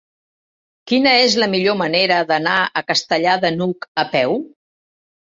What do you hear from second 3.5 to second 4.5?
n'Hug a peu?